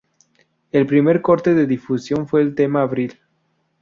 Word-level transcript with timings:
El 0.71 0.87
primer 0.87 1.21
corte 1.21 1.53
de 1.53 1.67
difusión 1.67 2.27
fue 2.27 2.41
el 2.41 2.55
tema 2.55 2.81
Abril. 2.81 3.19